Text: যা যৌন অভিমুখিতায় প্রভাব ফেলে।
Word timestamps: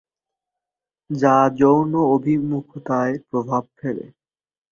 যা 1.09 1.35
যৌন 1.59 1.91
অভিমুখিতায় 2.07 3.15
প্রভাব 3.29 3.63
ফেলে। 3.77 4.05